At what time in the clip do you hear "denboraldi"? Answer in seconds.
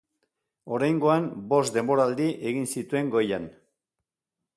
1.77-2.27